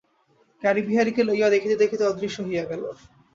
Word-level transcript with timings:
গাড়ি 0.61 0.81
বিহারীকে 0.87 1.21
লইয়া 1.23 1.47
দেখিতে 1.49 1.75
দেখিতে 1.81 2.03
অদৃশ্য 2.05 2.37
হইয়া 2.47 2.65
গেল। 2.71 2.83